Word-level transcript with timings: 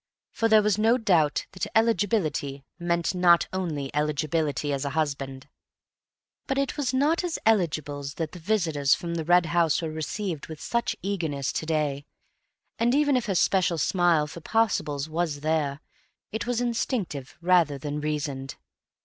For 0.31 0.47
there 0.49 0.63
was 0.63 0.79
no 0.79 0.97
doubt 0.97 1.45
that 1.51 1.67
eligibility 1.77 2.65
meant 2.79 3.13
not 3.13 3.47
only 3.53 3.91
eligibility 3.93 4.73
as 4.73 4.83
a 4.83 4.89
husband. 4.97 5.47
But 6.47 6.57
it 6.57 6.75
was 6.75 6.91
not 6.91 7.23
as 7.23 7.37
"eligibles" 7.45 8.15
that 8.15 8.31
the 8.31 8.39
visitors 8.39 8.95
from 8.95 9.13
the 9.13 9.23
Red 9.23 9.45
House 9.45 9.79
were 9.79 9.91
received 9.91 10.47
with 10.47 10.59
such 10.59 10.95
eagerness 11.03 11.53
to 11.53 11.67
day, 11.67 12.07
and 12.79 12.95
even 12.95 13.15
if 13.15 13.27
her 13.27 13.35
special 13.35 13.77
smile 13.77 14.25
for 14.25 14.41
"possibles" 14.41 15.07
was 15.07 15.41
there, 15.41 15.81
it 16.31 16.47
was 16.47 16.61
instinctive 16.61 17.37
rather 17.39 17.77
than 17.77 18.01
reasoned. 18.01 18.55